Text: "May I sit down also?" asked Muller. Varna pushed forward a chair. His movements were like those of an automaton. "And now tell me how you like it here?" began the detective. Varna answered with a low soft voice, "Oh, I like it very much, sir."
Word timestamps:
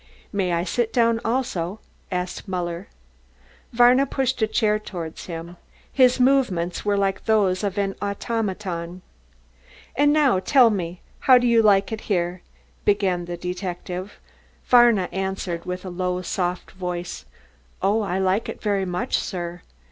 "May 0.33 0.51
I 0.53 0.63
sit 0.63 0.91
down 0.91 1.21
also?" 1.23 1.79
asked 2.11 2.47
Muller. 2.47 2.87
Varna 3.71 4.07
pushed 4.07 4.39
forward 4.39 4.81
a 4.81 5.11
chair. 5.21 5.55
His 5.93 6.19
movements 6.19 6.83
were 6.83 6.97
like 6.97 7.25
those 7.25 7.63
of 7.63 7.77
an 7.77 7.93
automaton. 8.01 9.03
"And 9.95 10.11
now 10.11 10.39
tell 10.39 10.71
me 10.71 11.01
how 11.19 11.35
you 11.35 11.61
like 11.61 11.91
it 11.91 12.01
here?" 12.09 12.41
began 12.83 13.25
the 13.25 13.37
detective. 13.37 14.19
Varna 14.65 15.07
answered 15.11 15.65
with 15.65 15.85
a 15.85 15.89
low 15.91 16.23
soft 16.23 16.71
voice, 16.71 17.25
"Oh, 17.79 18.01
I 18.01 18.17
like 18.17 18.49
it 18.49 18.59
very 18.59 18.85
much, 18.85 19.19
sir." 19.19 19.61